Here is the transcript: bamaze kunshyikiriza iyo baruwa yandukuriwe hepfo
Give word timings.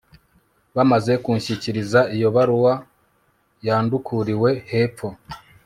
bamaze 0.75 1.13
kunshyikiriza 1.23 1.99
iyo 2.15 2.29
baruwa 2.35 2.73
yandukuriwe 3.67 4.49
hepfo 4.71 5.07